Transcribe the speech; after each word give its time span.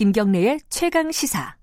김경래의 0.00 0.60
최강 0.70 1.12
시사. 1.12 1.56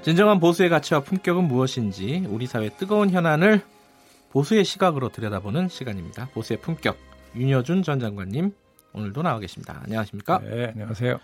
진정한 0.00 0.40
보수의 0.40 0.70
가치와 0.70 1.00
품격은 1.00 1.44
무엇인지 1.44 2.24
우리 2.30 2.46
사회 2.46 2.70
뜨거운 2.70 3.10
현안을 3.10 3.60
보수의 4.30 4.64
시각으로 4.64 5.10
들여다보는 5.10 5.68
시간입니다. 5.68 6.30
보수의 6.32 6.62
품격 6.62 6.96
윤여준 7.36 7.82
전 7.82 8.00
장관님 8.00 8.54
오늘도 8.94 9.20
나와 9.20 9.38
계십니다. 9.38 9.82
안녕하십니까? 9.84 10.38
네, 10.38 10.68
안녕하세요. 10.68 11.20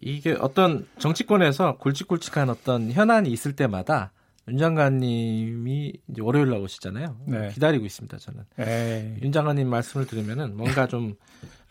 이게 0.00 0.36
어떤 0.38 0.86
정치권에서 0.98 1.78
굵직굵직한 1.78 2.50
어떤 2.50 2.90
현안이 2.92 3.30
있을 3.30 3.54
때마다 3.56 4.12
윤 4.48 4.58
장관님이 4.58 5.92
이제 6.08 6.22
월요일 6.22 6.48
나오시잖아요. 6.48 7.16
네. 7.26 7.48
기다리고 7.52 7.84
있습니다, 7.84 8.16
저는. 8.16 8.44
에이. 8.58 9.18
윤 9.22 9.32
장관님 9.32 9.68
말씀을 9.68 10.06
들으면은 10.06 10.56
뭔가 10.56 10.86
좀 10.86 11.16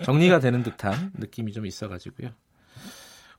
정리가 0.03 0.39
되는 0.39 0.61
듯한 0.63 1.11
느낌이 1.15 1.53
좀 1.53 1.65
있어가지고요. 1.65 2.29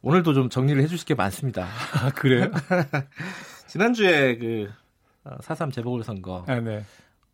오늘도 0.03 0.35
좀 0.35 0.49
정리를 0.49 0.81
해주실 0.83 1.07
게 1.07 1.15
많습니다. 1.15 1.69
아, 1.95 2.11
그래요? 2.11 2.51
지난주에 3.69 4.39
그4.3 4.39 5.69
어, 5.69 5.71
재보궐선거. 5.71 6.45
아, 6.47 6.61
네. 6.61 6.85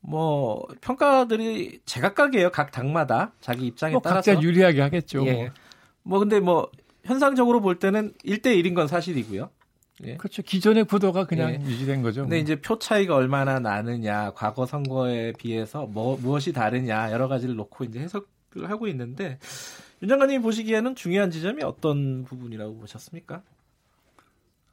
뭐 0.01 0.67
평가들이 0.83 1.81
제각각이에요. 1.87 2.51
각 2.51 2.71
당마다 2.71 3.33
자기 3.41 3.67
입장에 3.67 3.93
뭐 3.93 4.03
따라서 4.03 4.33
각자 4.33 4.43
유리하게 4.43 4.83
하겠죠. 4.83 5.27
예. 5.27 5.51
뭐 6.03 6.19
근데 6.19 6.41
뭐 6.41 6.71
현상적으로 7.05 7.61
볼 7.61 7.79
때는 7.79 8.13
1대 8.25 8.47
1인 8.47 8.75
건 8.75 8.89
사실이고요. 8.89 9.51
예. 10.05 10.17
그렇죠. 10.17 10.43
기존의 10.43 10.85
구도가 10.85 11.27
그냥 11.27 11.53
예. 11.53 11.65
유지된 11.65 12.03
거죠. 12.03 12.23
근데 12.23 12.37
뭐. 12.37 12.43
이제 12.43 12.61
표 12.61 12.79
차이가 12.79 13.15
얼마나 13.15 13.61
나느냐, 13.61 14.33
과거 14.35 14.67
선거에 14.67 15.33
비해서 15.33 15.87
뭐 15.87 16.19
무엇이 16.21 16.53
다르냐 16.53 17.13
여러 17.13 17.29
가지를 17.29 17.55
놓고 17.55 17.85
이제 17.85 18.01
해석을 18.01 18.69
하고 18.69 18.89
있는데 18.89 19.39
윤 20.03 20.09
장관님 20.09 20.43
보시기에는 20.43 20.97
중요한 20.97 21.31
지점이 21.31 21.63
어떤 21.63 22.25
부분이라고 22.25 22.77
보셨습니까? 22.79 23.43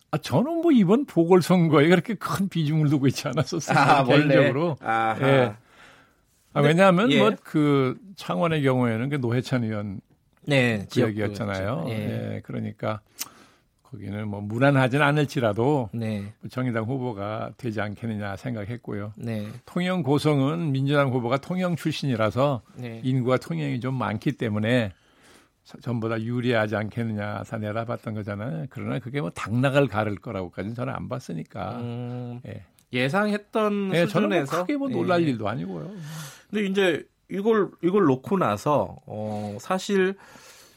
아, 0.10 0.18
저는 0.18 0.62
뭐 0.62 0.72
이번 0.72 1.06
보궐선거에 1.06 1.88
그렇게 1.88 2.16
큰 2.16 2.50
비중을 2.50 2.90
두고 2.90 3.08
있지 3.08 3.28
않았었어요. 3.28 3.78
아, 3.78 4.04
개인적으로. 4.04 4.76
예. 4.82 5.54
아, 6.54 6.60
왜냐하면 6.60 7.12
예. 7.12 7.20
뭐그 7.20 7.98
창원의 8.18 8.64
경우에는 8.64 9.10
그 9.10 9.16
노회찬 9.16 9.64
의원 9.64 10.02
네, 10.46 10.86
지역이었잖아요. 10.90 11.86
예. 11.88 11.92
예. 12.36 12.42
그러니까 12.44 13.02
거기는 13.84 14.28
뭐 14.28 14.40
무난하진 14.40 15.02
않을지라도 15.02 15.90
네. 15.94 16.34
정의당 16.50 16.86
후보가 16.86 17.52
되지 17.58 17.82
않겠느냐 17.82 18.38
생각했고요. 18.38 19.14
네. 19.18 19.48
통영 19.66 20.02
고성은 20.02 20.72
민주당 20.72 21.10
후보가 21.10 21.38
통영 21.38 21.76
출신이라서 21.76 22.62
네. 22.78 23.02
인구가 23.04 23.38
통영이 23.38 23.82
좀 23.82 23.96
많기 23.96 24.32
때문에 24.32 24.94
전보다 25.82 26.22
유리하지 26.22 26.76
않겠느냐 26.76 27.44
다 27.44 27.58
내다봤던 27.58 28.14
거잖아요. 28.14 28.68
그러나 28.70 29.00
그게 29.00 29.20
뭐 29.20 29.30
당나갈 29.30 29.88
가를 29.88 30.16
거라고까지는 30.16 30.74
저는 30.74 30.94
안 30.94 31.10
봤으니까. 31.10 31.78
음, 31.80 32.40
예. 32.48 32.64
예상했던 32.94 33.92
예, 33.94 34.06
수준에서 34.06 34.58
뭐 34.58 34.66
크게 34.66 34.78
뭐 34.78 34.90
놀랄 34.90 35.22
예. 35.22 35.28
일도 35.28 35.48
아니고요. 35.48 35.92
근데 36.50 36.66
이제 36.66 37.06
이걸 37.32 37.70
이걸 37.82 38.04
놓고 38.04 38.38
나서 38.38 38.98
어 39.06 39.58
사실 39.60 40.16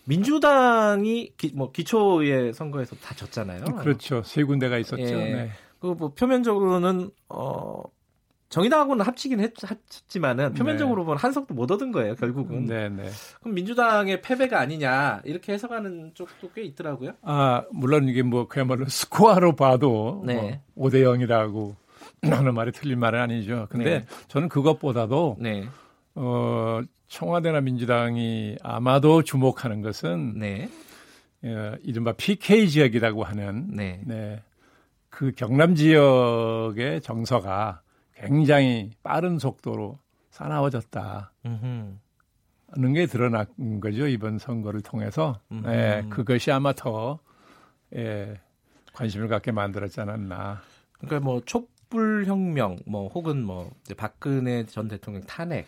민주당이 0.06 1.32
기, 1.36 1.52
뭐 1.54 1.72
기초의 1.72 2.52
선거에서 2.52 2.96
다 2.96 3.14
졌잖아요. 3.14 3.64
그렇죠. 3.76 4.22
세 4.22 4.44
군데가 4.44 4.78
있었죠. 4.78 5.02
예. 5.02 5.14
네. 5.14 5.50
그뭐 5.80 6.12
표면적으로는 6.14 7.10
어 7.28 7.82
정의당하고는 8.50 9.04
합치긴 9.04 9.40
했, 9.40 9.52
지만은 10.06 10.52
네. 10.52 10.58
표면적으로 10.58 11.02
네. 11.02 11.06
보면 11.06 11.18
한석도 11.18 11.54
못 11.54 11.70
얻은 11.72 11.90
거예요, 11.90 12.14
결국은. 12.14 12.66
네, 12.66 12.88
네. 12.88 13.10
그럼 13.40 13.54
민주당의 13.54 14.22
패배가 14.22 14.60
아니냐 14.60 15.22
이렇게 15.24 15.52
해석하는 15.54 16.12
쪽도 16.14 16.50
꽤 16.54 16.62
있더라고요. 16.62 17.14
아 17.22 17.64
물론 17.72 18.08
이게 18.08 18.22
뭐 18.22 18.46
그야말로 18.46 18.86
스코어로 18.86 19.56
봐도 19.56 20.22
네. 20.24 20.60
뭐 20.74 20.88
5대 20.88 21.02
0이라고 21.02 21.74
하는 22.22 22.54
말이 22.54 22.70
틀린 22.72 23.00
말은 23.00 23.20
아니죠. 23.20 23.66
근데 23.70 24.00
네. 24.00 24.06
저는 24.28 24.48
그것보다도 24.48 25.38
네. 25.40 25.64
어 26.14 26.80
청와대나 27.08 27.60
민주당이 27.60 28.56
아마도 28.62 29.22
주목하는 29.22 29.82
것은 29.82 30.38
네. 30.38 30.68
어, 31.44 31.76
이른바 31.82 32.12
PK 32.12 32.68
지역이라고 32.68 33.24
하는 33.24 33.68
네. 33.72 34.00
네. 34.04 34.42
그 35.10 35.32
경남 35.32 35.74
지역의 35.74 37.02
정서가 37.02 37.82
굉장히 38.14 38.90
빠른 39.02 39.38
속도로 39.38 39.98
사나워졌다. 40.30 41.32
하는 42.68 42.92
게 42.92 43.06
드러난 43.06 43.46
거죠 43.80 44.08
이번 44.08 44.38
선거를 44.38 44.80
통해서. 44.80 45.38
예, 45.66 46.04
그것이 46.10 46.50
아마 46.50 46.72
더 46.72 47.20
예, 47.94 48.40
관심을 48.92 49.28
갖게 49.28 49.52
만들었지 49.52 50.00
않았나. 50.00 50.60
그러니까 50.98 51.20
뭐 51.20 51.40
촛불 51.94 52.24
혁명, 52.26 52.76
뭐 52.86 53.06
혹은 53.06 53.44
뭐 53.44 53.70
박근혜 53.96 54.66
전 54.66 54.88
대통령 54.88 55.22
탄핵 55.22 55.64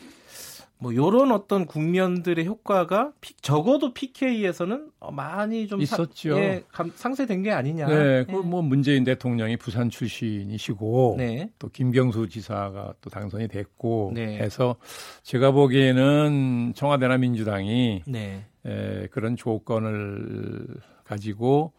뭐 0.79 0.93
요런 0.93 1.31
어떤 1.31 1.67
국면들의 1.67 2.45
효과가 2.45 3.13
피, 3.21 3.35
적어도 3.37 3.95
PK에서는 3.95 4.91
많이 5.13 5.69
좀 5.69 5.81
있었죠. 5.81 6.35
사, 6.35 6.41
예, 6.41 6.65
감, 6.71 6.91
상쇄된 6.95 7.45
게 7.45 7.53
아니냐. 7.53 7.87
네, 7.87 7.95
예. 7.95 8.25
그뭐 8.29 8.61
문재인 8.63 9.05
대통령이 9.05 9.57
부산 9.57 9.89
출신이시고 9.89 11.15
네. 11.17 11.51
또 11.61 11.69
김경수 11.69 12.29
지사가 12.29 12.95
또 13.01 13.09
당선이 13.09 13.47
됐고 13.47 14.11
네. 14.13 14.39
해서 14.39 14.75
제가 15.23 15.53
보기에는 15.53 16.73
청와대나 16.75 17.19
민주당이 17.19 18.03
네. 18.07 18.45
에, 18.67 19.07
그런 19.13 19.37
조건을 19.37 20.67
가지고 21.05 21.73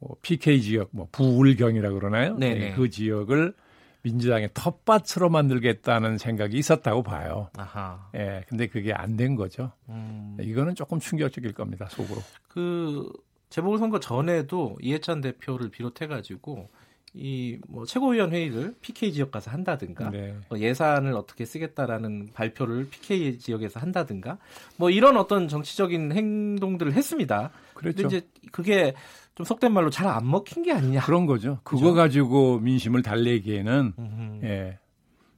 어, 0.00 0.14
PK 0.22 0.62
지역 0.62 0.88
뭐 0.92 1.08
부울경이라 1.10 1.90
그러나요? 1.90 2.36
네, 2.38 2.54
네. 2.54 2.72
그 2.74 2.88
지역을 2.88 3.54
민주당의 4.02 4.50
텃밭으로 4.54 5.28
만들겠다는 5.28 6.18
생각이 6.18 6.56
있었다고 6.56 7.02
봐요. 7.02 7.50
아하. 7.56 8.08
예, 8.14 8.44
근데 8.48 8.66
그게 8.68 8.92
안 8.92 9.16
된 9.16 9.34
거죠. 9.34 9.72
음. 9.88 10.36
이거는 10.40 10.74
조금 10.76 11.00
충격적일 11.00 11.52
겁니다, 11.52 11.86
속으로. 11.90 12.20
그 12.48 13.10
재보궐선거 13.50 13.98
전에도 14.00 14.76
이해찬 14.80 15.20
대표를 15.20 15.70
비롯해가지고 15.70 16.70
이 17.14 17.58
뭐 17.68 17.84
최고위원 17.86 18.32
회의를 18.32 18.74
PK 18.80 19.12
지역 19.12 19.30
가서 19.30 19.50
한다든가 19.50 20.10
네. 20.10 20.36
뭐 20.48 20.58
예산을 20.58 21.14
어떻게 21.14 21.44
쓰겠다라는 21.44 22.28
발표를 22.34 22.88
PK 22.88 23.38
지역에서 23.38 23.80
한다든가 23.80 24.38
뭐 24.76 24.90
이런 24.90 25.16
어떤 25.16 25.48
정치적인 25.48 26.12
행동들을 26.12 26.92
했습니다. 26.92 27.50
그렇죠. 27.74 28.02
근데 28.02 28.16
이제 28.16 28.26
그게 28.52 28.94
좀 29.34 29.44
속된 29.44 29.72
말로 29.72 29.90
잘 29.90 30.06
안 30.06 30.28
먹힌 30.30 30.62
게 30.62 30.72
아니냐. 30.72 31.00
그런 31.02 31.26
거죠. 31.26 31.60
그거 31.64 31.80
그죠? 31.80 31.94
가지고 31.94 32.58
민심을 32.60 33.02
달래기에는 33.02 34.40
예. 34.44 34.78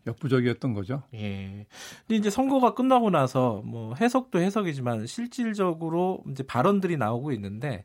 역부족이었던 0.06 0.72
거죠. 0.72 1.02
예. 1.14 1.66
근데 2.06 2.16
이제 2.16 2.30
선거가 2.30 2.74
끝나고 2.74 3.10
나서 3.10 3.62
뭐 3.64 3.94
해석도 3.94 4.40
해석이지만 4.40 5.06
실질적으로 5.06 6.22
이제 6.30 6.42
발언들이 6.42 6.96
나오고 6.96 7.32
있는데 7.32 7.84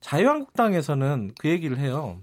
자유한국당에서는 0.00 1.32
그 1.38 1.48
얘기를 1.48 1.78
해요. 1.78 2.20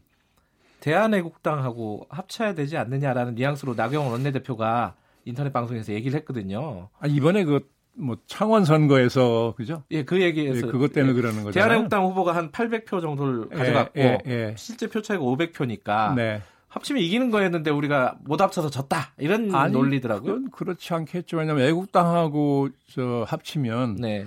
대한애국당하고 0.79 2.07
합쳐야 2.09 2.53
되지 2.53 2.77
않느냐라는 2.77 3.35
뉘앙스로 3.35 3.75
나경원 3.75 4.11
원내대표가 4.11 4.95
인터넷 5.25 5.51
방송에서 5.51 5.93
얘기를 5.93 6.17
했거든요. 6.19 6.89
아, 6.99 7.07
이번에 7.07 7.43
그 7.43 7.79
뭐 7.99 8.17
창원 8.27 8.65
선거에서 8.65 9.53
그죠? 9.57 9.83
예, 9.91 10.03
그 10.03 10.21
얘기에서 10.21 10.67
예, 10.67 10.71
그것 10.71 10.93
때문에 10.93 11.11
예, 11.11 11.21
그러는 11.21 11.43
거죠. 11.43 11.53
대한민국당 11.53 12.05
후보가 12.05 12.33
한 12.33 12.51
800표 12.51 13.01
정도를 13.01 13.49
예, 13.51 13.55
가져갔고 13.55 13.99
예, 13.99 14.17
예, 14.25 14.55
실제 14.57 14.87
표 14.87 15.01
차이가 15.01 15.23
500표니까 15.23 16.15
네. 16.15 16.41
합치면 16.69 17.01
이기는 17.01 17.31
거였는데 17.31 17.71
우리가 17.71 18.17
못 18.23 18.41
합쳐서 18.41 18.69
졌다 18.69 19.13
이런 19.17 19.53
아니, 19.53 19.73
논리더라고요. 19.73 20.49
그렇지 20.51 20.93
않겠죠. 20.93 21.37
왜냐하면 21.37 21.67
애국당하고 21.67 22.69
저 22.91 23.25
합치면 23.27 23.95
네. 23.95 24.25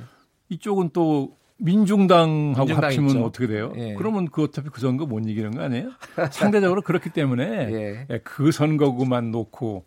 이쪽은 0.48 0.90
또 0.92 1.36
민중당하고 1.62 2.58
민중당 2.66 2.84
합치면 2.84 3.08
있죠. 3.10 3.24
어떻게 3.24 3.46
돼요? 3.46 3.72
예. 3.76 3.94
그러면 3.94 4.26
그 4.26 4.44
어차피 4.44 4.68
그 4.70 4.80
선거 4.80 5.06
못 5.06 5.20
이기는 5.20 5.54
거 5.54 5.62
아니에요? 5.62 5.90
상대적으로 6.30 6.82
그렇기 6.82 7.10
때문에 7.10 7.44
예. 8.10 8.18
그 8.24 8.50
선거구만 8.50 9.30
놓고 9.30 9.84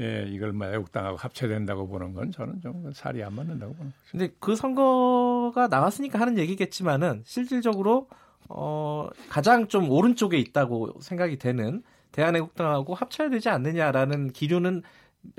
예, 0.00 0.24
이걸 0.28 0.52
뭐 0.52 0.66
애국당하고 0.68 1.18
합쳐된다고 1.18 1.86
보는 1.86 2.14
건 2.14 2.32
저는 2.32 2.60
좀 2.62 2.90
살이 2.94 3.22
안 3.22 3.34
맞는다고 3.34 3.74
보는 3.74 3.90
거죠. 3.92 4.02
근데 4.10 4.30
그 4.40 4.56
선거가 4.56 5.68
나왔으니까 5.68 6.18
하는 6.18 6.38
얘기겠지만은 6.38 7.22
실질적으로 7.26 8.08
어 8.48 9.08
가장 9.28 9.68
좀 9.68 9.90
오른쪽에 9.90 10.38
있다고 10.38 10.94
생각이 11.00 11.36
되는 11.38 11.82
대한애국당하고 12.12 12.94
합쳐야 12.94 13.28
되지 13.28 13.50
않느냐라는 13.50 14.32
기류는 14.32 14.82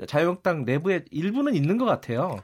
자유한국당 0.06 0.64
내부에 0.64 1.04
일부는 1.10 1.54
있는 1.54 1.76
것 1.76 1.84
같아요. 1.84 2.38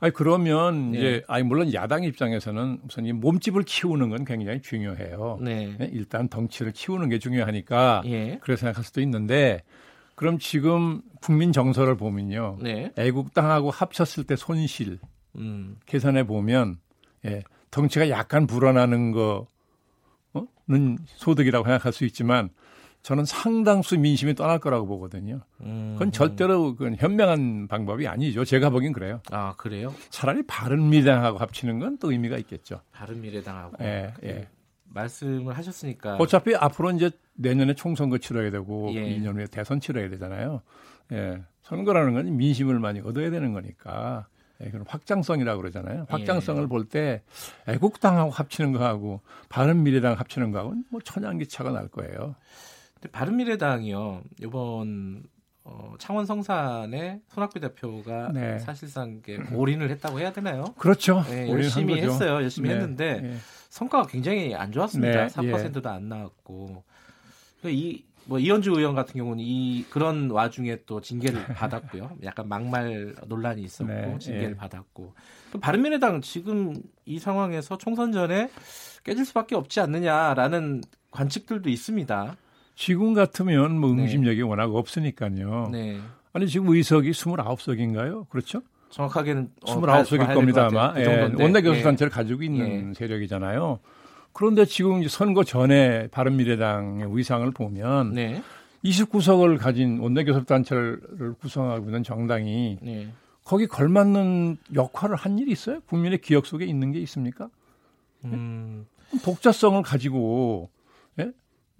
아니 0.00 0.12
그러면 0.12 0.92
네. 0.92 0.98
이제 0.98 1.24
아니 1.26 1.42
물론 1.42 1.72
야당 1.74 2.04
입장에서는 2.04 2.80
우선 2.86 3.04
이 3.06 3.12
몸집을 3.12 3.64
키우는 3.64 4.10
건 4.10 4.24
굉장히 4.24 4.62
중요해요. 4.62 5.38
네. 5.42 5.74
네 5.78 5.90
일단 5.92 6.28
덩치를 6.28 6.72
키우는 6.72 7.08
게 7.08 7.18
중요하니까 7.18 8.02
예. 8.06 8.38
그렇게 8.40 8.60
생각할 8.60 8.84
수도 8.84 9.00
있는데 9.00 9.62
그럼 10.14 10.38
지금 10.38 11.02
국민 11.20 11.52
정서를 11.52 11.96
보면요. 11.96 12.58
네. 12.60 12.92
애국당하고 12.96 13.70
합쳤을 13.70 14.24
때 14.24 14.36
손실 14.36 14.98
음. 15.36 15.76
계산해 15.86 16.26
보면 16.26 16.78
예, 17.24 17.42
덩치가 17.70 18.08
약간 18.10 18.46
불어나는 18.46 19.12
거는 19.12 20.98
소득이라고 21.06 21.64
생각할 21.64 21.92
수 21.92 22.04
있지만 22.04 22.50
저는 23.08 23.24
상당수 23.24 23.96
민심이 23.96 24.34
떠날 24.34 24.58
거라고 24.58 24.86
보거든요. 24.86 25.40
그건 25.56 26.12
절대로 26.12 26.76
그건 26.76 26.94
현명한 26.94 27.66
방법이 27.66 28.06
아니죠. 28.06 28.44
제가 28.44 28.68
보기엔 28.68 28.92
그래요. 28.92 29.22
아 29.30 29.54
그래요? 29.56 29.94
차라리 30.10 30.42
바른미래당하고 30.46 31.38
합치는 31.38 31.78
건 31.78 31.96
또 32.00 32.12
의미가 32.12 32.36
있겠죠. 32.36 32.82
바른미래당하고. 32.92 33.82
예, 33.82 34.12
예. 34.24 34.48
말씀을 34.84 35.56
하셨으니까. 35.56 36.16
어차피 36.16 36.54
앞으로 36.54 36.90
이제 36.90 37.10
내년에 37.32 37.72
총선거 37.72 38.18
치러야 38.18 38.50
되고 38.50 38.92
예. 38.92 39.16
2년 39.18 39.36
후에 39.36 39.46
대선 39.46 39.80
치러야 39.80 40.10
되잖아요. 40.10 40.60
예. 41.12 41.40
선거라는 41.62 42.12
건 42.12 42.36
민심을 42.36 42.78
많이 42.78 43.00
얻어야 43.00 43.30
되는 43.30 43.54
거니까. 43.54 44.26
예, 44.62 44.68
그런 44.68 44.84
확장성이라고 44.86 45.62
그러잖아요. 45.62 46.04
확장성을 46.10 46.62
예. 46.62 46.66
볼때 46.66 47.22
애국당하고 47.68 48.30
합치는 48.32 48.72
거하고 48.72 49.22
바른미래당 49.48 50.12
합치는 50.12 50.52
거하고는 50.52 50.84
뭐 50.90 51.00
천양기차가 51.00 51.70
날 51.70 51.88
거예요. 51.88 52.34
근데 53.00 53.10
바른미래당이요 53.10 54.22
이번 54.42 55.22
어, 55.64 55.94
창원 55.98 56.24
성산에 56.26 57.20
손학규 57.28 57.60
대표가 57.60 58.32
네. 58.32 58.58
사실상 58.58 59.20
올인을 59.52 59.90
했다고 59.90 60.18
해야 60.20 60.32
되나요? 60.32 60.64
그렇죠. 60.78 61.22
네, 61.28 61.48
열심히 61.50 62.00
했어요. 62.00 62.34
열심히 62.34 62.70
네. 62.70 62.74
했는데 62.76 63.20
네. 63.20 63.36
성과가 63.68 64.08
굉장히 64.08 64.54
안 64.54 64.72
좋았습니다. 64.72 65.26
4%도 65.26 65.82
예. 65.84 65.88
안 65.88 66.08
나왔고 66.08 66.84
그러니까 67.60 67.70
이 67.70 68.08
뭐 68.28 68.38
이현주 68.38 68.72
의원 68.72 68.94
같은 68.94 69.14
경우는 69.14 69.42
이 69.42 69.86
그런 69.88 70.30
와중에 70.30 70.80
또 70.84 71.00
징계를 71.00 71.46
받았고요. 71.56 72.18
약간 72.24 72.46
막말 72.46 73.14
논란이 73.26 73.62
있었고 73.62 73.90
네, 73.90 74.18
징계를 74.18 74.50
예. 74.50 74.54
받았고 74.54 75.14
바른미래당 75.62 76.20
지금 76.20 76.74
이 77.06 77.18
상황에서 77.18 77.78
총선 77.78 78.12
전에 78.12 78.50
깨질 79.02 79.24
수밖에 79.24 79.54
없지 79.56 79.80
않느냐라는 79.80 80.82
관측들도 81.10 81.70
있습니다. 81.70 82.36
지금 82.78 83.12
같으면 83.12 83.76
뭐 83.80 83.92
네. 83.92 84.02
응심력이 84.02 84.36
네. 84.36 84.42
워낙 84.42 84.72
없으니까요. 84.72 85.68
네. 85.72 85.98
아니 86.32 86.46
지금 86.46 86.68
의석이 86.68 87.10
29석인가요? 87.10 88.28
그렇죠? 88.28 88.62
정확하게는 88.90 89.50
29석일 89.62 90.30
어, 90.30 90.34
겁니다 90.34 90.66
아마. 90.66 90.92
그 90.92 91.00
예, 91.00 91.22
원내교섭단체를 91.42 92.12
예. 92.12 92.14
가지고 92.14 92.44
있는 92.44 92.90
예. 92.90 92.94
세력이잖아요. 92.94 93.80
그런데 94.32 94.64
지금 94.64 95.06
선거 95.08 95.42
전에 95.42 96.06
바른미래당의 96.12 97.08
의상을 97.10 97.50
보면 97.50 98.14
네. 98.14 98.44
29석을 98.84 99.58
가진 99.58 99.98
원내 99.98 100.22
교섭단체를 100.22 101.34
구성하고 101.40 101.86
있는 101.86 102.04
정당이 102.04 102.78
네. 102.80 103.08
거기 103.44 103.66
걸맞는 103.66 104.56
역할을 104.72 105.16
한 105.16 105.36
일이 105.40 105.50
있어요? 105.50 105.80
국민의 105.80 106.20
기억 106.20 106.46
속에 106.46 106.64
있는 106.64 106.92
게 106.92 107.00
있습니까? 107.00 107.48
음. 108.24 108.86
독자성을 109.24 109.82
가지고 109.82 110.70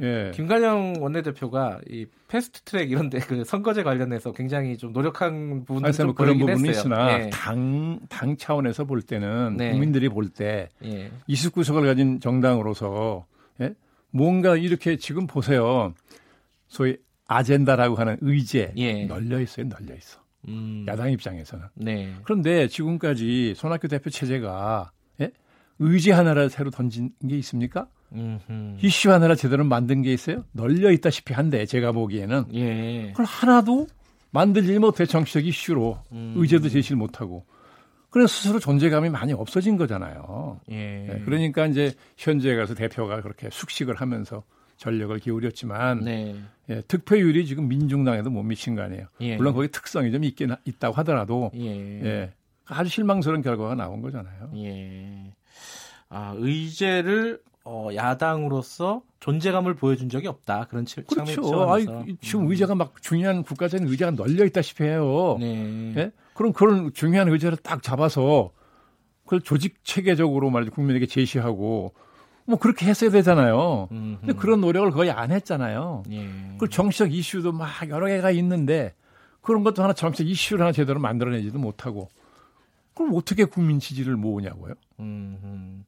예. 0.01 0.31
김관영 0.35 0.95
원내대표가 1.01 1.81
이 1.89 2.07
패스트 2.29 2.63
트랙 2.63 2.91
이런데 2.91 3.19
그 3.19 3.45
선거제 3.45 3.83
관련해서 3.83 4.33
굉장히 4.33 4.77
좀 4.77 4.93
노력한 4.93 5.65
부분도 5.65 5.91
좀 5.93 6.15
그런 6.15 6.39
부분이 6.39 6.71
있으나 6.71 7.21
예. 7.21 7.31
당, 7.31 7.99
당 8.09 8.37
차원에서 8.37 8.85
볼 8.85 9.03
때는 9.03 9.57
네. 9.57 9.73
국민들이 9.73 10.09
볼때 10.09 10.69
예. 10.85 11.11
29석을 11.29 11.85
가진 11.85 12.21
정당으로서 12.21 13.27
예? 13.61 13.75
뭔가 14.11 14.57
이렇게 14.57 14.97
지금 14.97 15.27
보세요. 15.27 15.95
소위 16.69 16.97
아젠다라고 17.27 17.97
하는 17.97 18.17
의제 18.21 18.73
예. 18.77 19.05
널려 19.07 19.41
있어요, 19.41 19.69
널려 19.69 19.95
있어. 19.97 20.21
음. 20.47 20.85
야당 20.89 21.11
입장에서는. 21.11 21.67
네. 21.75 22.15
그런데 22.23 22.69
지금까지 22.69 23.55
손학규 23.57 23.89
대표 23.89 24.11
체제가 24.11 24.93
예? 25.21 25.31
의제 25.79 26.13
하나를 26.13 26.51
새로 26.51 26.71
던진 26.71 27.11
게 27.29 27.37
있습니까? 27.39 27.89
음흠. 28.13 28.79
이슈 28.83 29.13
하나를 29.13 29.37
제대로 29.37 29.65
만든 29.65 30.03
게 30.03 30.13
있어요? 30.13 30.45
널려 30.53 30.91
있다시피 30.93 31.35
한데 31.35 31.67
제가 31.67 31.93
보기에는 31.93 32.47
예. 32.55 33.11
그걸 33.11 33.27
하나도 33.27 33.87
만들지 34.31 34.79
못해 34.79 35.07
정치적 35.07 35.47
이슈로 35.47 35.99
음. 36.13 36.35
의제도 36.37 36.69
제시를 36.69 36.97
못하고 36.97 37.45
그래서 38.11 38.29
스스로 38.29 38.59
존재감이 38.59 39.11
많이 39.11 39.33
없어진 39.33 39.77
거잖아요. 39.77 40.61
예. 40.71 40.75
네, 40.75 41.23
그러니까 41.25 41.67
이제 41.67 41.93
현재 42.17 42.55
가서 42.57 42.75
대표가 42.75 43.21
그렇게 43.21 43.49
숙식을 43.51 43.97
하면서 43.97 44.43
전력을 44.77 45.19
기울였지만 45.19 46.05
네. 46.05 46.37
예, 46.71 46.81
득표율이 46.83 47.47
지금 47.47 47.69
민중당에도 47.69 48.31
못 48.31 48.43
미친 48.43 48.75
거 48.75 48.83
아니에요. 48.83 49.07
예. 49.21 49.37
물론 49.37 49.53
거기 49.53 49.69
특성이 49.69 50.11
좀 50.13 50.25
있긴 50.25 50.55
있다고 50.65 50.95
하더라도 50.97 51.51
예. 51.55 52.05
예. 52.05 52.33
아주 52.65 52.89
실망스러운 52.91 53.43
결과가 53.43 53.75
나온 53.75 54.01
거잖아요. 54.01 54.53
예. 54.57 55.33
아, 56.09 56.35
의제를 56.37 57.41
어, 57.65 57.91
야당으로서 57.95 59.03
존재감을 59.21 59.75
보여준 59.75 60.09
적이 60.09 60.29
없다. 60.29 60.67
그런 60.71 60.87
치, 60.87 61.03
그렇죠. 61.03 61.71
아이, 61.71 61.85
지금 62.21 62.47
음. 62.47 62.51
의제가 62.51 62.75
막 62.75 63.03
중요한 63.03 63.43
국가적인 63.43 63.87
의제가 63.87 64.13
널려 64.13 64.47
있다시피 64.47 64.85
해요. 64.85 65.37
네. 65.39 65.93
네? 65.95 66.11
그럼 66.33 66.53
그런 66.53 66.93
중요한 66.95 67.29
의제를 67.29 67.59
딱 67.59 67.83
잡아서 67.83 68.53
그걸 69.25 69.43
조직 69.43 69.85
체계적으로 69.85 70.49
말이죠 70.51 70.73
국민에게 70.73 71.05
제시하고 71.07 71.93
뭐 72.47 72.59
그렇게 72.59 72.87
했어야 72.87 73.11
되잖아요. 73.11 73.89
음흠. 73.93 74.21
근데 74.21 74.33
그런 74.33 74.63
노력을 74.63 74.91
거의 74.91 75.11
안 75.11 75.31
했잖아요. 75.31 76.05
예. 76.11 76.29
그 76.57 76.69
정치적 76.69 77.13
이슈도 77.13 77.53
막 77.53 77.69
여러 77.91 78.07
개가 78.07 78.31
있는데 78.31 78.95
그런 79.43 79.65
것도 79.65 79.83
하나 79.83 79.93
정치적 79.93 80.27
이슈를 80.27 80.63
하나 80.63 80.73
제대로 80.73 80.99
만들어내지도 81.01 81.59
못하고 81.59 82.09
그럼 82.95 83.13
어떻게 83.15 83.45
국민 83.45 83.79
지지를 83.79 84.17
모으냐고요? 84.17 84.73
음흠. 84.99 85.83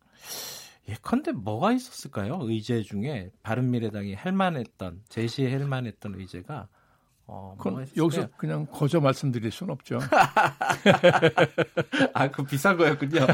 예컨대 0.89 1.33
뭐가 1.33 1.73
있었을까요? 1.73 2.39
의제 2.43 2.83
중에 2.83 3.31
바른미래당이 3.43 4.15
할 4.15 4.33
만했던 4.33 5.03
제시할 5.09 5.67
만했던 5.67 6.15
의제가 6.19 6.69
어, 7.33 7.55
뭐 7.63 7.85
여기서 7.97 8.27
그냥 8.37 8.67
거저 8.73 8.99
말씀드릴 8.99 9.53
수는 9.53 9.73
없죠. 9.73 10.01
아, 12.13 12.29
그 12.29 12.43
비싼 12.43 12.77
거였군요. 12.77 13.25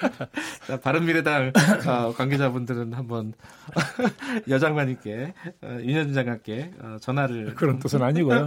자, 0.66 0.80
바른미래당 0.80 1.52
어, 1.86 2.14
관계자분들은 2.14 2.94
한번 2.94 3.34
여장관님께 4.48 5.34
어, 5.60 5.78
윤현준 5.82 6.14
장관께 6.14 6.70
어, 6.80 6.96
전화를 7.02 7.54
그런 7.54 7.78
뜻은 7.80 8.02
아니고요. 8.02 8.46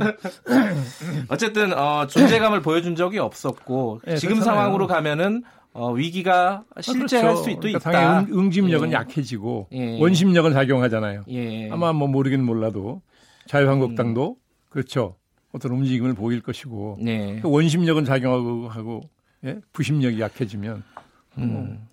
어쨌든 1.27 1.77
어, 1.77 2.07
존재감을 2.07 2.63
보여준 2.63 2.95
적이 2.95 3.19
없었고 3.19 4.01
네, 4.03 4.15
지금 4.15 4.37
그렇잖아요. 4.37 4.57
상황으로 4.57 4.87
가면은 4.87 5.43
어, 5.77 5.91
위기가 5.91 6.63
실제할 6.81 7.25
아, 7.27 7.33
그렇죠. 7.33 7.43
수도 7.43 7.59
그러니까 7.59 7.77
있다. 7.77 7.91
당연히 7.91 8.33
응, 8.33 8.49
집력은 8.49 8.89
예. 8.89 8.93
약해지고 8.93 9.67
예. 9.73 10.01
원심력은 10.01 10.51
작용하잖아요. 10.51 11.25
예. 11.29 11.69
아마 11.69 11.93
뭐 11.93 12.07
모르긴 12.07 12.43
몰라도 12.43 13.03
자유한국당도 13.45 14.29
음. 14.31 14.35
그렇죠. 14.69 15.17
어떤 15.53 15.71
움직임을 15.73 16.15
보일 16.15 16.41
것이고 16.41 16.97
네. 16.99 17.39
그 17.41 17.49
원심력은 17.49 18.05
작용하고 18.05 18.67
하고 18.67 19.01
예? 19.45 19.59
부심력이 19.71 20.19
약해지면 20.19 20.83
뭐 21.35 21.45
음. 21.45 21.87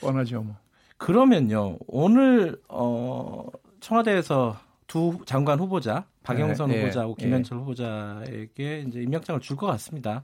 뻔하죠. 0.00 0.42
뭐. 0.42 0.56
그러면요 0.96 1.78
오늘 1.86 2.60
어, 2.68 3.46
청와대에서 3.78 4.58
두 4.88 5.18
장관 5.24 5.60
후보자 5.60 6.04
박영선 6.22 6.70
네, 6.70 6.80
후보자하고 6.80 7.14
네, 7.18 7.24
김현철 7.24 7.58
네. 7.58 7.62
후보자에게 7.62 8.84
이제 8.88 9.02
임명장을 9.02 9.40
줄 9.40 9.56
것 9.56 9.66
같습니다. 9.66 10.22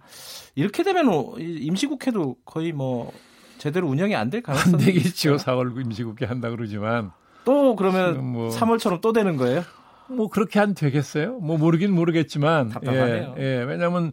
이렇게 0.55 0.83
되면 0.83 1.07
임시국회도 1.39 2.37
거의 2.45 2.73
뭐 2.73 3.13
제대로 3.59 3.89
운영이 3.89 4.15
안 4.15 4.31
될 4.31 4.43
가능성이 4.43 4.75
안 4.75 4.81
되겠죠. 4.81 5.37
4월 5.37 5.79
임시국회 5.85 6.27
한다 6.27 6.51
그러지만 6.51 7.13
또 7.45 7.77
그러면 7.77 8.25
뭐 8.25 8.51
3월처럼 8.51 9.01
또 9.01 9.13
되는 9.13 9.37
거예요? 9.37 9.63
뭐 10.09 10.29
그렇게 10.29 10.61
안 10.61 10.75
되겠어요? 10.75 11.39
뭐 11.39 11.57
모르긴 11.59 11.93
모르겠지만 11.93 12.69
답답하네요. 12.69 13.35
예, 13.39 13.43
예 13.43 13.63
왜냐하면 13.65 14.13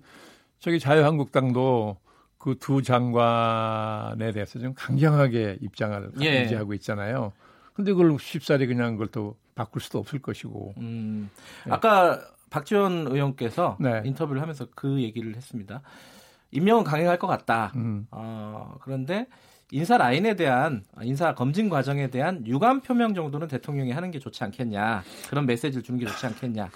저기 0.59 0.79
자유한국당도 0.79 1.97
그 2.37 2.55
두 2.59 2.81
장관에 2.81 4.33
대해서 4.33 4.59
좀 4.59 4.73
강경하게 4.73 5.59
입장을 5.61 6.11
예. 6.21 6.43
유지하고 6.43 6.73
있잖아요. 6.73 7.31
근데 7.73 7.93
그걸 7.93 8.17
쉽사리 8.19 8.67
그냥 8.67 8.93
그걸 8.93 9.07
또 9.07 9.37
바꿀 9.55 9.81
수도 9.81 9.99
없을 9.99 10.19
것이고. 10.19 10.73
음, 10.77 11.29
네. 11.65 11.71
아까 11.71 12.19
박지원 12.49 13.07
의원께서 13.07 13.77
네. 13.79 14.01
인터뷰를 14.05 14.41
하면서 14.41 14.67
그 14.75 15.01
얘기를 15.01 15.35
했습니다. 15.35 15.81
임명은 16.51 16.83
강행할 16.83 17.17
것 17.17 17.27
같다. 17.27 17.71
음. 17.75 18.07
어, 18.11 18.75
그런데 18.81 19.27
인사 19.71 19.97
라인에 19.97 20.35
대한 20.35 20.83
인사 21.01 21.33
검증 21.33 21.67
과정에 21.67 22.09
대한 22.09 22.45
유감 22.45 22.81
표명 22.81 23.15
정도는 23.15 23.47
대통령이 23.47 23.91
하는 23.91 24.11
게 24.11 24.19
좋지 24.19 24.43
않겠냐. 24.43 25.03
그런 25.29 25.45
메시지를 25.47 25.81
주는 25.81 25.99
게 25.99 26.05
좋지 26.05 26.27
않겠냐. 26.27 26.69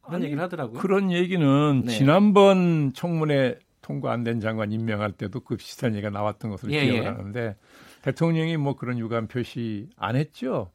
그런 0.00 0.14
아니, 0.16 0.24
얘기를 0.24 0.42
하더라고요. 0.42 0.78
그런 0.80 1.12
얘기는 1.12 1.82
네. 1.84 1.92
지난번 1.92 2.92
청문회 2.94 3.58
통과 3.82 4.12
안 4.12 4.24
된 4.24 4.40
장관 4.40 4.72
임명할 4.72 5.12
때도 5.12 5.40
그 5.40 5.56
비슷한 5.56 5.92
얘기가 5.94 6.10
나왔던 6.10 6.50
것으로 6.50 6.72
예, 6.72 6.84
기억을 6.84 7.02
예. 7.02 7.06
하는데 7.08 7.56
대통령이 8.02 8.56
뭐 8.56 8.76
그런 8.76 8.98
유감 8.98 9.26
표시 9.26 9.88
안 9.96 10.16
했죠. 10.16 10.70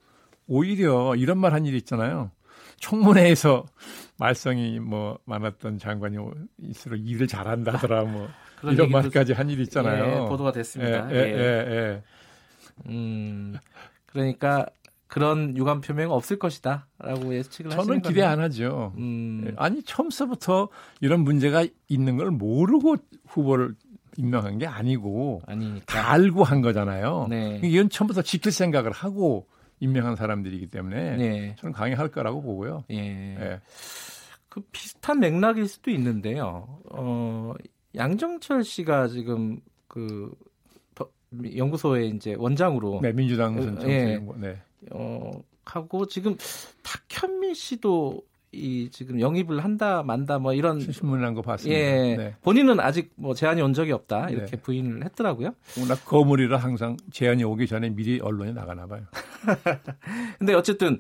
오히려 0.48 1.16
이런 1.16 1.38
말 1.38 1.54
한일 1.54 1.76
있잖아요. 1.76 2.32
청문회에서 2.80 3.66
말썽이 4.18 4.80
뭐 4.80 5.18
많았던 5.26 5.78
장관이 5.78 6.18
있으로 6.60 6.96
일을 6.98 7.28
잘한다더라 7.28 8.04
뭐 8.04 8.28
이런 8.72 8.90
말까지 8.90 9.34
한일 9.34 9.60
있잖아요. 9.62 10.24
예, 10.24 10.30
보도가 10.30 10.52
됐습니다. 10.52 11.12
예, 11.12 11.16
예, 11.16 11.20
예. 11.20 11.76
예. 11.76 12.04
음, 12.88 13.56
그러니까 14.06 14.66
그런 15.08 15.56
유감 15.56 15.82
표명 15.82 16.12
없을 16.12 16.38
것이다라고 16.40 17.36
예측을 17.36 17.72
하시는 17.72 17.86
저는 17.86 18.02
기대 18.02 18.24
안 18.24 18.40
하죠. 18.40 18.94
음. 18.98 19.46
예, 19.48 19.54
아니 19.58 19.84
처음서부터 19.84 20.70
이런 21.02 21.22
문제가 21.22 21.66
있는 21.88 22.18
걸 22.18 22.32
모르고 22.32 22.98
후보를 23.28 23.76
임명한 24.18 24.58
게 24.58 24.66
아니고 24.66 25.42
아니니까. 25.46 25.86
다 25.86 26.12
알고 26.12 26.44
한 26.44 26.62
거잖아요. 26.62 27.28
네. 27.30 27.60
이건 27.64 27.90
처음부터 27.90 28.22
지킬 28.22 28.52
생각을 28.52 28.92
하고 28.92 29.48
임명한 29.80 30.16
사람들이기 30.16 30.68
때문에 30.68 31.18
네. 31.18 31.56
저는 31.60 31.74
강행할 31.74 32.10
거라고 32.10 32.42
보고요. 32.42 32.86
예. 32.92 32.98
예. 32.98 33.60
그 34.50 34.62
비슷한 34.72 35.20
맥락일 35.20 35.68
수도 35.68 35.92
있는데요. 35.92 36.80
어, 36.92 37.54
양정철 37.96 38.64
씨가 38.64 39.08
지금 39.10 39.60
그 39.88 40.34
연구소의 41.56 42.10
이제 42.12 42.36
원장으로 42.38 43.00
네, 43.02 43.12
민주당 43.12 43.58
어, 43.58 43.88
예, 43.88 44.18
네. 44.38 44.62
어, 44.92 45.32
하고 45.66 46.06
지금 46.08 46.38
탁현민 46.84 47.54
씨도 47.54 48.22
이 48.52 48.90
지금 48.90 49.20
영입을 49.20 49.62
한다 49.62 50.02
만다 50.02 50.40
뭐 50.40 50.54
이런 50.54 50.80
신문난 50.80 51.34
거 51.34 51.42
봤습니다. 51.42 51.78
예, 51.78 52.16
네. 52.16 52.36
본인은 52.42 52.80
아직 52.80 53.12
뭐 53.16 53.34
제안이 53.34 53.62
온 53.62 53.74
적이 53.74 53.92
없다 53.92 54.30
이렇게 54.30 54.52
네. 54.52 54.62
부인을 54.62 55.04
했더라고요. 55.04 55.54
워낙 55.78 56.06
거물이라 56.06 56.58
항상 56.58 56.96
제안이 57.12 57.44
오기 57.44 57.68
전에 57.68 57.90
미리 57.90 58.22
언론에 58.22 58.54
나가나 58.54 58.88
봐요. 58.88 59.02
근데 60.40 60.54
어쨌든 60.54 61.00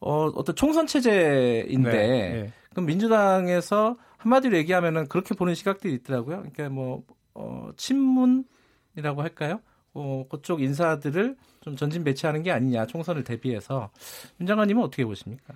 어, 0.00 0.26
어떤 0.26 0.54
총선 0.56 0.86
체제인데 0.86 1.90
네, 1.90 2.32
네. 2.32 2.52
그럼 2.70 2.86
민주당에서 2.86 3.96
한마디로 4.18 4.56
얘기하면은 4.58 5.08
그렇게 5.08 5.34
보는 5.34 5.54
시각들이 5.54 5.94
있더라고요. 5.94 6.38
그러니까 6.38 6.68
뭐 6.68 7.02
어, 7.34 7.70
친문이라고 7.76 9.22
할까요? 9.22 9.60
어, 9.92 10.24
그쪽 10.30 10.62
인사들을 10.62 11.36
좀 11.60 11.76
전진 11.76 12.04
배치하는 12.04 12.42
게 12.42 12.50
아니냐 12.50 12.86
총선을 12.86 13.24
대비해서 13.24 13.90
윤 14.40 14.46
장관님은 14.46 14.82
어떻게 14.82 15.04
보십니까? 15.04 15.54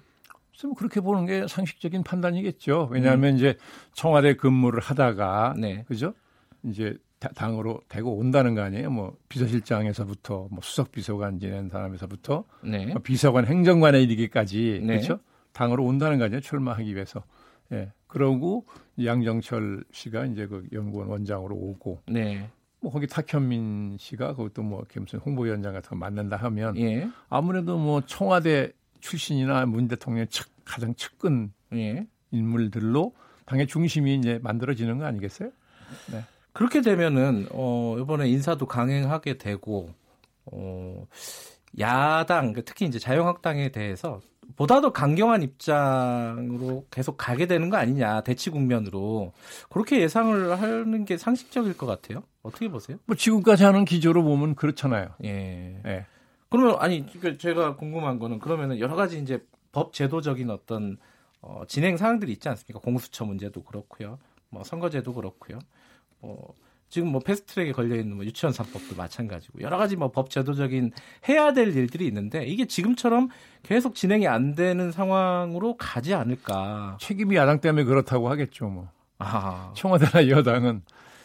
뭐 0.64 0.74
그렇게 0.74 1.00
보는 1.00 1.26
게 1.26 1.46
상식적인 1.46 2.04
판단이겠죠. 2.04 2.88
왜냐하면 2.90 3.34
음. 3.34 3.36
이제 3.36 3.56
청와대 3.92 4.34
근무를 4.34 4.80
하다가 4.80 5.54
네. 5.58 5.84
그죠? 5.86 6.14
이제 6.62 6.96
당으로 7.34 7.80
되고 7.88 8.16
온다는 8.16 8.54
거 8.54 8.62
아니에요? 8.62 8.90
뭐 8.90 9.16
비서실장에서부터 9.28 10.48
뭐 10.50 10.60
수석 10.62 10.92
비서관 10.92 11.38
지낸 11.38 11.68
사람에서부터 11.68 12.44
네. 12.62 12.86
뭐 12.86 13.00
비서관 13.02 13.46
행정관에 13.46 14.02
이르기까지 14.02 14.80
네. 14.82 14.98
그렇죠? 14.98 15.20
당으로 15.52 15.84
온다는 15.84 16.18
거 16.18 16.24
아니에요? 16.24 16.40
출마하기 16.40 16.94
위해서. 16.94 17.22
예. 17.72 17.92
그러고 18.06 18.66
양정철 19.02 19.84
씨가 19.92 20.26
이제 20.26 20.46
그 20.46 20.66
연구원 20.72 21.08
원장으로 21.08 21.54
오고 21.54 22.02
네. 22.06 22.48
뭐 22.80 22.92
거기 22.92 23.06
탁현민 23.06 23.96
씨가 23.98 24.34
그것도 24.34 24.62
뭐 24.62 24.84
무슨 24.96 25.18
홍보위원장 25.20 25.72
같은 25.72 25.90
거 25.90 25.96
만난다 25.96 26.36
하면 26.36 26.76
예. 26.76 27.08
아무래도 27.28 27.78
뭐 27.78 28.02
청와대 28.02 28.72
출신이나 29.00 29.66
문 29.66 29.88
대통령의 29.88 30.28
측, 30.28 30.48
가장 30.64 30.94
측근 30.94 31.52
예. 31.72 32.06
인물들로 32.30 33.14
당의 33.46 33.66
중심이 33.66 34.14
이제 34.16 34.38
만들어지는 34.42 34.98
거 34.98 35.06
아니겠어요? 35.06 35.50
네. 36.12 36.24
그렇게 36.54 36.80
되면은 36.80 37.48
어 37.50 37.96
이번에 37.98 38.28
인사도 38.28 38.66
강행하게 38.66 39.38
되고 39.38 39.90
어 40.46 41.06
야당 41.80 42.54
특히 42.64 42.86
이제 42.86 42.98
자유한국당에 42.98 43.70
대해서 43.70 44.20
보다 44.56 44.80
더 44.80 44.92
강경한 44.92 45.42
입장으로 45.42 46.86
계속 46.90 47.16
가게 47.16 47.46
되는 47.46 47.70
거 47.70 47.76
아니냐 47.76 48.20
대치 48.22 48.50
국면으로 48.50 49.32
그렇게 49.68 50.00
예상을 50.00 50.60
하는 50.60 51.04
게 51.04 51.18
상식적일 51.18 51.76
것 51.76 51.86
같아요. 51.86 52.22
어떻게 52.42 52.68
보세요? 52.68 52.98
뭐 53.06 53.16
지금까지 53.16 53.64
하는 53.64 53.84
기조로 53.84 54.22
보면 54.22 54.54
그렇잖아요. 54.54 55.08
예. 55.24 55.80
예. 55.84 56.06
그러면 56.50 56.76
아니 56.78 57.04
그러니까 57.04 57.36
제가 57.36 57.74
궁금한 57.74 58.20
거는 58.20 58.38
그러면은 58.38 58.78
여러 58.78 58.94
가지 58.94 59.18
이제 59.18 59.44
법 59.72 59.92
제도적인 59.92 60.50
어떤 60.50 60.98
어, 61.40 61.64
진행 61.66 61.96
사항들이 61.96 62.30
있지 62.30 62.48
않습니까? 62.48 62.78
공수처 62.78 63.24
문제도 63.24 63.60
그렇고요. 63.60 64.20
뭐 64.50 64.62
선거제도 64.62 65.12
그렇고요. 65.12 65.58
뭐 66.24 66.54
지금 66.88 67.08
뭐 67.08 67.20
패스트트랙에 67.20 67.72
걸려 67.72 67.96
있는 67.96 68.16
뭐 68.16 68.24
유치원 68.24 68.52
3법도 68.54 68.96
마찬가지고 68.96 69.60
여러 69.62 69.76
가지 69.78 69.96
뭐 69.96 70.10
법 70.12 70.30
제도적인 70.30 70.92
해야 71.28 71.52
될 71.52 71.76
일들이 71.76 72.06
있는데 72.06 72.44
이게 72.46 72.66
지금처럼 72.66 73.28
계속 73.62 73.94
진행이 73.94 74.28
안 74.28 74.54
되는 74.54 74.92
상황으로 74.92 75.76
가지 75.76 76.14
않을까? 76.14 76.96
책임이 77.00 77.34
야당 77.36 77.60
때문에 77.60 77.84
그렇다고 77.84 78.28
하겠죠, 78.30 78.66
뭐. 78.68 78.88
아. 79.18 79.72
청와대나 79.74 80.28
여당은 80.28 80.82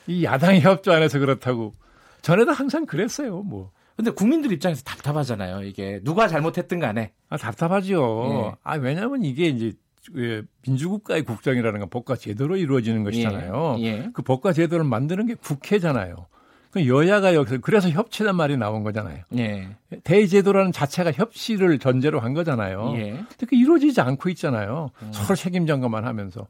이 0.08 0.24
야당의 0.24 0.62
협조 0.62 0.92
안에서 0.92 1.20
그렇다고 1.20 1.76
전에도 2.22 2.52
항상 2.52 2.86
그랬어요, 2.86 3.44
뭐. 3.44 3.72
근데 3.96 4.12
국민들 4.12 4.52
입장에서 4.54 4.82
답답하잖아요. 4.84 5.64
이게 5.64 6.00
누가 6.04 6.28
잘못했든 6.28 6.80
간에. 6.80 7.12
아, 7.28 7.38
답답하죠. 7.38 8.30
예. 8.32 8.58
아, 8.64 8.76
왜냐하면 8.76 9.24
이게 9.24 9.48
이제 9.48 9.74
예, 10.18 10.44
민주국가의 10.68 11.24
국정이라는 11.24 11.80
건 11.80 11.90
법과 11.90 12.16
제도로 12.16 12.58
이루어지는 12.58 13.04
것이잖아요. 13.04 13.76
예. 13.80 13.84
예. 13.84 14.10
그 14.14 14.22
법과 14.22 14.54
제도를 14.54 14.86
만드는 14.86 15.28
게 15.28 15.36
국회잖아요. 15.36 16.28
그 16.72 16.88
여야가 16.88 17.34
여기서 17.34 17.58
그래서 17.62 17.90
협치란 17.90 18.36
말이 18.36 18.56
나온 18.56 18.84
거잖아요. 18.84 19.24
예. 19.38 19.70
대제도라는 20.04 20.72
자체가 20.72 21.12
협치를 21.12 21.80
전제로 21.80 22.20
한 22.20 22.34
거잖아요. 22.34 22.94
예. 22.98 23.12
근데 23.12 23.46
그 23.48 23.56
이루어지지 23.56 24.02
않고 24.02 24.30
있잖아요. 24.30 24.92
음. 25.02 25.10
서로 25.12 25.36
책임 25.36 25.66
전가만 25.66 26.06
하면서. 26.06 26.48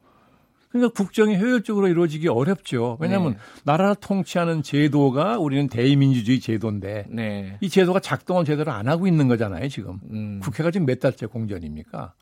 그러니까 0.69 0.93
국정이 0.93 1.35
효율적으로 1.37 1.87
이루어지기 1.87 2.27
어렵죠. 2.27 2.97
왜냐하면 2.99 3.33
네. 3.33 3.37
나라를 3.63 3.95
통치하는 3.95 4.61
제도가 4.61 5.39
우리는 5.39 5.67
대의민주주의 5.67 6.39
제도인데 6.39 7.05
네. 7.09 7.57
이 7.59 7.69
제도가 7.69 7.99
작동을 7.99 8.45
제대로 8.45 8.71
안 8.71 8.87
하고 8.87 9.07
있는 9.07 9.27
거잖아요. 9.27 9.67
지금 9.69 9.99
음. 10.11 10.39
국회가 10.43 10.69
지금 10.69 10.85
몇 10.85 10.99
달째 10.99 11.25
공전입니까? 11.25 12.13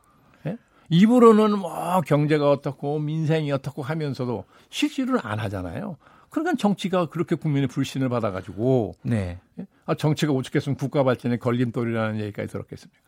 입으로는 0.90 1.60
뭐 1.60 2.02
경제가 2.02 2.50
어떻고 2.50 3.00
민생이 3.00 3.52
어떻고 3.52 3.82
하면서도 3.82 4.46
실질을 4.70 5.20
안 5.24 5.40
하잖아요. 5.40 5.98
그러니까 6.30 6.56
정치가 6.58 7.08
그렇게 7.08 7.36
국민의 7.36 7.68
불신을 7.68 8.10
받아가지고 8.10 8.96
네. 9.04 9.40
아, 9.86 9.96
정치가 9.96 10.34
오죽했으면 10.34 10.76
국가 10.76 11.04
발전에 11.04 11.38
걸림돌이라는 11.38 12.20
얘기까지 12.20 12.52
들었겠습니까? 12.52 13.02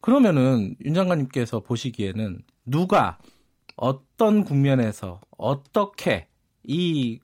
그러면은 0.00 0.76
윤 0.84 0.94
장관님께서 0.94 1.60
보시기에는 1.60 2.42
누가 2.64 3.18
어떤 3.76 4.44
국면에서 4.44 5.20
어떻게 5.36 6.28
이 6.62 7.20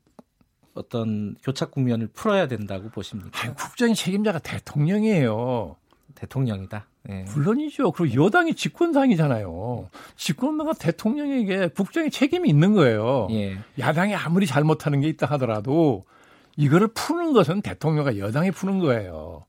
어떤 0.75 1.35
교착 1.43 1.71
국면을 1.71 2.09
풀어야 2.09 2.49
된다고 2.49 2.89
보십니까? 2.89 3.31
아니, 3.43 3.55
국정의 3.55 3.95
책임자가 3.95 4.39
대통령이에요. 4.39 5.77
대통령이다. 6.15 6.87
네. 7.05 7.25
물론이죠. 7.35 7.93
그리고 7.93 8.25
여당이 8.25 8.55
집권당이잖아요. 8.55 9.89
집권당은 10.17 10.75
대통령에게 10.79 11.69
국정의 11.69 12.11
책임이 12.11 12.49
있는 12.49 12.75
거예요. 12.75 13.29
예. 13.33 13.59
야당이 13.79 14.15
아무리 14.15 14.47
잘못하는 14.47 15.01
게 15.01 15.09
있다 15.09 15.27
하더라도 15.33 16.05
이거를 16.57 16.89
푸는 16.89 17.33
것은 17.33 17.63
대통령과 17.63 18.19
여당이 18.19 18.51
푸는 18.53 18.79
거예요. 18.79 19.45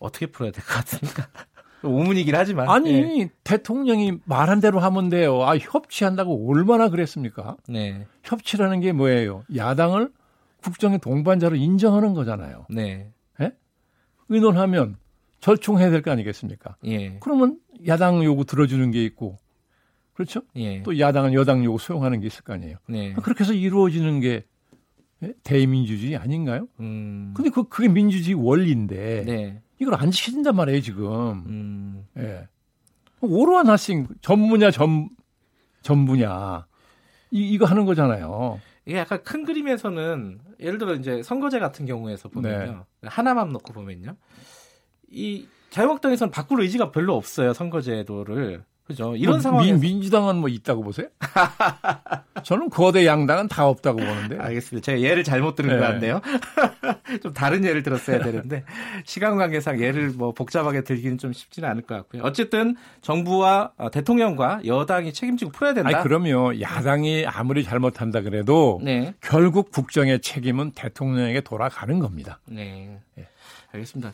어떻게 0.00 0.26
풀어야 0.26 0.50
될 0.50 0.64
것 0.64 0.74
같습니까? 0.74 1.28
오문이긴 1.84 2.34
하지만. 2.34 2.68
아니, 2.68 3.20
예. 3.20 3.30
대통령이 3.44 4.18
말한 4.24 4.60
대로 4.60 4.80
하면 4.80 5.10
돼요. 5.10 5.42
아, 5.44 5.56
협치한다고 5.56 6.50
얼마나 6.50 6.88
그랬습니까? 6.88 7.56
네. 7.68 8.06
협치라는 8.24 8.80
게 8.80 8.92
뭐예요? 8.92 9.44
야당을 9.54 10.10
국정의 10.62 10.98
동반자로 10.98 11.56
인정하는 11.56 12.14
거잖아요. 12.14 12.66
네. 12.70 13.12
예? 13.40 13.52
의논하면 14.30 14.96
절충해야 15.44 15.90
될 15.90 16.00
거 16.00 16.10
아니겠습니까? 16.10 16.76
예. 16.86 17.18
그러면 17.20 17.58
야당 17.86 18.24
요구 18.24 18.46
들어주는 18.46 18.90
게 18.92 19.04
있고 19.04 19.36
그렇죠? 20.14 20.40
예. 20.56 20.82
또 20.82 20.98
야당은 20.98 21.34
여당 21.34 21.62
요구 21.64 21.78
수용하는 21.78 22.20
게 22.20 22.28
있을 22.28 22.42
거 22.44 22.54
아니에요. 22.54 22.78
네. 22.88 23.12
그렇게 23.12 23.44
해서 23.44 23.52
이루어지는 23.52 24.20
게 24.20 24.46
예? 25.22 25.34
대민주주의 25.42 26.16
아닌가요? 26.16 26.66
음. 26.80 27.34
근데 27.36 27.50
그 27.50 27.68
그게 27.68 27.88
민주주의 27.88 28.34
원리인데 28.34 29.24
네. 29.26 29.62
이걸 29.78 29.94
안 29.96 30.10
지킨단 30.10 30.56
말이에요 30.56 30.80
지금. 30.80 31.04
음. 31.46 32.06
예. 32.16 32.48
오로한 33.20 33.68
하싱 33.68 34.06
전 34.22 34.48
분야 34.48 34.70
전, 34.70 35.10
전 35.82 36.06
분야 36.06 36.64
이, 37.30 37.50
이거 37.50 37.66
하는 37.66 37.84
거잖아요. 37.84 38.60
이게 38.86 38.96
약간 38.96 39.22
큰 39.22 39.44
그림에서는 39.44 40.38
예를 40.60 40.78
들어 40.78 40.94
이제 40.94 41.22
선거제 41.22 41.58
같은 41.58 41.84
경우에서 41.84 42.30
보면요 42.30 42.86
네. 43.02 43.08
하나만 43.10 43.50
놓고 43.50 43.74
보면요 43.74 44.16
이 45.14 45.46
자유한국당에서는 45.70 46.30
바꿀 46.30 46.60
의지가 46.60 46.90
별로 46.90 47.16
없어요 47.16 47.52
선거제도를 47.52 48.62
그죠. 48.86 49.16
이런 49.16 49.36
뭐, 49.36 49.40
상황에 49.40 49.72
민, 49.72 50.02
주당은 50.02 50.36
뭐 50.36 50.48
있다고 50.50 50.82
보세요? 50.82 51.08
저는 52.44 52.68
거대 52.68 53.06
양당은 53.06 53.48
다 53.48 53.66
없다고 53.66 53.96
보는데. 53.98 54.36
알겠습니다. 54.38 54.84
제가 54.84 55.00
예를 55.00 55.24
잘못 55.24 55.54
들은 55.54 55.70
네. 55.70 55.76
것 55.78 55.82
같네요. 55.86 56.20
좀 57.22 57.32
다른 57.32 57.64
예를 57.64 57.82
들었어야 57.82 58.18
되는데 58.18 58.62
시간 59.06 59.38
관계상 59.38 59.80
예를 59.80 60.10
뭐 60.10 60.32
복잡하게 60.32 60.84
들기는 60.84 61.16
좀 61.16 61.32
쉽지는 61.32 61.66
않을 61.70 61.82
것 61.82 61.94
같고요. 61.94 62.22
어쨌든 62.24 62.76
정부와 63.00 63.72
어, 63.78 63.90
대통령과 63.90 64.60
여당이 64.66 65.14
책임지고 65.14 65.52
풀어야 65.52 65.72
된다. 65.72 65.88
아니, 65.88 66.02
그럼요. 66.02 66.60
야당이 66.60 67.24
아무리 67.26 67.64
잘못한다 67.64 68.20
그래도 68.20 68.80
네. 68.84 69.14
결국 69.22 69.70
국정의 69.70 70.20
책임은 70.20 70.72
대통령에게 70.72 71.40
돌아가는 71.40 71.98
겁니다. 71.98 72.38
네. 72.44 73.00
네. 73.14 73.28
알겠습니다. 73.74 74.12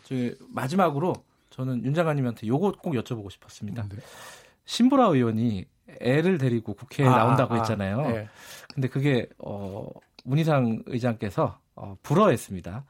마지막으로 0.48 1.14
저는 1.50 1.84
윤 1.84 1.94
장관님한테 1.94 2.46
요거 2.46 2.76
꼭 2.80 2.94
여쭤보고 2.94 3.30
싶었습니다. 3.30 3.86
네. 3.88 3.96
신보라 4.64 5.06
의원이 5.06 5.64
애를 6.00 6.38
데리고 6.38 6.74
국회에 6.74 7.06
아, 7.06 7.16
나온다고 7.16 7.54
아, 7.54 7.58
했잖아요. 7.58 8.02
네. 8.02 8.28
근데 8.72 8.88
그게 8.88 9.28
어 9.38 9.88
문희상 10.24 10.84
의장께서 10.86 11.58
어, 11.74 11.96
불허했습니다. 12.02 12.84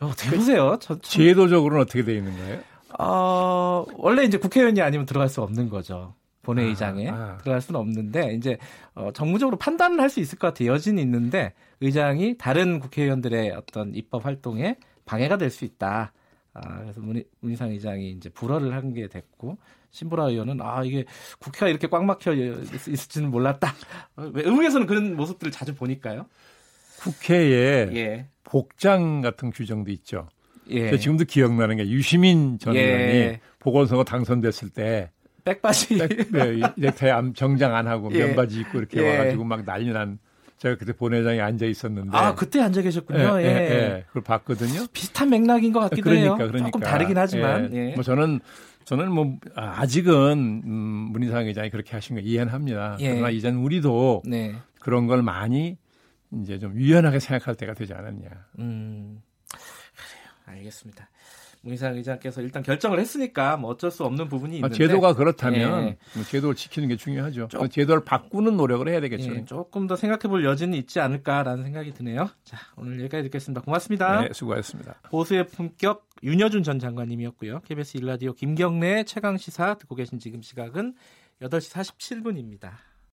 어떻게 0.00 0.36
보세요? 0.36 0.78
저, 0.80 0.98
저, 0.98 1.00
제도적으로는 1.00 1.82
어떻게 1.82 2.04
되어 2.04 2.16
있는 2.16 2.36
거예요? 2.36 2.60
어, 2.98 3.84
원래 3.96 4.24
이제 4.24 4.38
국회의원이 4.38 4.80
아니면 4.80 5.06
들어갈 5.06 5.28
수 5.28 5.42
없는 5.42 5.68
거죠. 5.68 6.14
본회의장에 6.42 7.08
아, 7.10 7.14
아. 7.14 7.38
들어갈 7.38 7.60
수는 7.60 7.78
없는데 7.80 8.34
이제 8.34 8.56
어, 8.94 9.10
정무적으로 9.12 9.56
판단을 9.58 10.00
할 10.00 10.08
수 10.08 10.20
있을 10.20 10.38
것 10.38 10.48
같아요. 10.48 10.72
여진이 10.72 11.00
있는데 11.02 11.52
의장이 11.80 12.36
다른 12.38 12.80
국회의원들의 12.80 13.52
어떤 13.52 13.94
입법 13.94 14.24
활동에 14.24 14.76
방해가 15.10 15.36
될 15.38 15.50
수 15.50 15.64
있다. 15.64 16.12
아, 16.54 16.78
그래서 16.82 17.00
문희, 17.00 17.24
문희상 17.40 17.70
의장이 17.70 18.10
이제 18.12 18.28
불허를 18.28 18.72
한 18.74 18.92
게 18.92 19.08
됐고 19.08 19.58
신보라 19.90 20.28
의원은 20.28 20.60
아 20.60 20.84
이게 20.84 21.04
국회가 21.40 21.68
이렇게 21.68 21.88
꽉 21.88 22.04
막혀 22.04 22.32
있을지는 22.32 23.28
몰랐다. 23.30 23.74
의무에서는 24.16 24.86
그런 24.86 25.16
모습들을 25.16 25.50
자주 25.50 25.74
보니까요. 25.74 26.26
국회에 27.00 27.90
예. 27.94 28.28
복장 28.44 29.20
같은 29.20 29.50
규정도 29.50 29.90
있죠. 29.90 30.28
예. 30.68 30.96
지금도 30.96 31.24
기억나는 31.24 31.76
게 31.78 31.88
유시민 31.88 32.58
전 32.58 32.76
예. 32.76 32.80
의원이 32.82 33.38
보궐선거 33.58 34.04
당선됐을 34.04 34.70
때 34.70 35.10
백바지 35.44 35.98
백, 35.98 36.30
네, 36.30 36.60
넥타이 36.76 37.32
정장 37.34 37.74
안 37.74 37.88
하고 37.88 38.10
예. 38.12 38.26
면바지 38.26 38.60
입고 38.60 38.78
이렇게 38.78 39.02
예. 39.02 39.10
와가지고 39.18 39.42
막 39.42 39.64
난리 39.64 39.92
난 39.92 40.18
제가 40.60 40.76
그때 40.76 40.92
본회장에 40.92 41.40
앉아 41.40 41.64
있었는데 41.64 42.14
아 42.16 42.34
그때 42.34 42.60
앉아 42.60 42.82
계셨군요. 42.82 43.40
예, 43.40 43.44
예, 43.44 43.48
예. 43.48 44.04
그걸 44.08 44.22
봤거든요. 44.22 44.86
비슷한 44.92 45.30
맥락인 45.30 45.72
것 45.72 45.80
같기도 45.80 46.10
그러니까, 46.10 46.36
해요. 46.36 46.36
그러니까. 46.36 46.66
조금 46.66 46.80
다르긴 46.80 47.16
하지만. 47.16 47.74
예. 47.74 47.94
뭐 47.94 48.04
저는 48.04 48.40
저는 48.84 49.10
뭐 49.10 49.38
아직은 49.54 50.62
음, 50.66 50.72
문희상 51.12 51.46
의장이 51.46 51.70
그렇게 51.70 51.92
하신 51.92 52.16
거 52.16 52.20
이해는 52.20 52.52
합니다. 52.52 52.98
예. 53.00 53.08
그러나 53.08 53.30
이제는 53.30 53.58
우리도 53.58 54.24
네. 54.26 54.54
그런 54.80 55.06
걸 55.06 55.22
많이 55.22 55.78
이제 56.42 56.58
좀 56.58 56.74
유연하게 56.78 57.20
생각할 57.20 57.54
때가 57.54 57.72
되지 57.72 57.94
않았냐. 57.94 58.28
음, 58.58 59.22
그래요. 59.48 60.58
알겠습니다. 60.58 61.08
문희상 61.62 61.96
의장께서 61.96 62.40
일단 62.40 62.62
결정을 62.62 62.98
했으니까 62.98 63.56
뭐 63.56 63.70
어쩔 63.70 63.90
수 63.90 64.04
없는 64.04 64.28
부분이 64.28 64.54
아, 64.54 64.56
있는데 64.56 64.74
제도가 64.74 65.14
그렇다면 65.14 65.88
예. 65.88 65.96
뭐 66.14 66.24
제도를 66.24 66.54
지키는 66.54 66.88
게 66.88 66.96
중요하죠. 66.96 67.48
조, 67.48 67.68
제도를 67.68 68.04
바꾸는 68.04 68.56
노력을 68.56 68.88
해야 68.88 69.00
되겠죠. 69.00 69.34
예, 69.34 69.44
조금 69.44 69.86
더 69.86 69.96
생각해볼 69.96 70.44
여지는 70.44 70.76
있지 70.78 71.00
않을까라는 71.00 71.64
생각이 71.64 71.92
드네요. 71.92 72.30
자 72.44 72.56
오늘 72.76 72.98
여기까지 73.00 73.24
듣겠습니다. 73.24 73.60
고맙습니다. 73.60 74.22
네, 74.22 74.28
수고하셨습니다. 74.32 75.00
보수의 75.10 75.46
품격 75.48 76.08
윤여준 76.22 76.62
전 76.62 76.78
장관님이었고요. 76.78 77.60
KBS 77.60 77.98
일라디오 77.98 78.32
김경래 78.32 79.04
최강 79.04 79.36
시사 79.36 79.74
듣고 79.74 79.94
계신 79.94 80.18
지금 80.18 80.42
시각은 80.42 80.94
8시 81.42 81.72
47분입니다. 81.98 82.89